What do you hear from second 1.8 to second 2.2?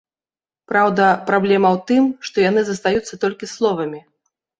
тым,